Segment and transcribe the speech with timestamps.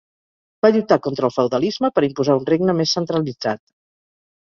[0.65, 3.67] Va lluitar contra el feudalisme per imposar un regne més centralitzat.